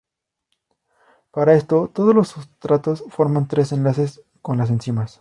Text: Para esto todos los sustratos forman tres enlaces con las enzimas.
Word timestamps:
Para 1.29 1.53
esto 1.53 1.91
todos 1.93 2.15
los 2.15 2.29
sustratos 2.29 3.03
forman 3.09 3.47
tres 3.47 3.71
enlaces 3.71 4.23
con 4.41 4.57
las 4.57 4.71
enzimas. 4.71 5.09